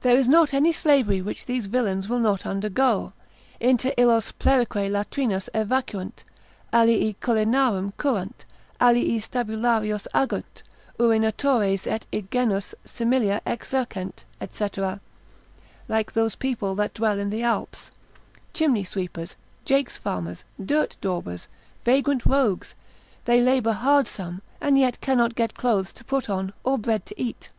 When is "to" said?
25.92-26.02, 27.06-27.14